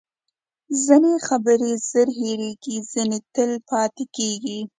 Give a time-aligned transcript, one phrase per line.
[0.85, 4.59] ځینې خبرې زر هیرېږي، ځینې تل پاتې کېږي.